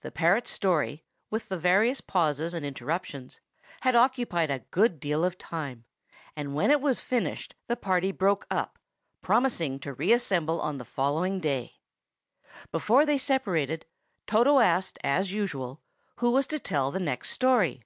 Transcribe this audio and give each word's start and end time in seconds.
The 0.00 0.10
parrot's 0.10 0.50
story, 0.50 1.04
with 1.30 1.48
the 1.48 1.56
various 1.56 2.00
pauses 2.00 2.52
and 2.52 2.66
interruptions, 2.66 3.38
had 3.82 3.94
occupied 3.94 4.50
a 4.50 4.66
good 4.72 4.98
deal 4.98 5.24
of 5.24 5.38
time; 5.38 5.84
and 6.34 6.52
when 6.56 6.72
it 6.72 6.80
was 6.80 7.00
finished 7.00 7.54
the 7.68 7.76
party 7.76 8.10
broke 8.10 8.44
up, 8.50 8.76
promising 9.20 9.78
to 9.78 9.92
reassemble 9.94 10.60
on 10.60 10.78
the 10.78 10.84
following 10.84 11.38
day. 11.38 11.76
Before 12.72 13.06
they 13.06 13.18
separated, 13.18 13.86
Toto 14.26 14.58
asked, 14.58 14.98
as 15.04 15.30
usual, 15.32 15.80
who 16.16 16.32
was 16.32 16.48
to 16.48 16.58
tell 16.58 16.90
the 16.90 16.98
next 16.98 17.30
story. 17.30 17.84